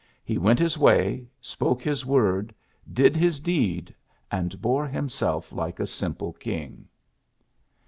[0.23, 2.55] He went his way, spoke his word,
[2.91, 3.93] did his deed,
[4.31, 6.87] and bore himself like a simple king."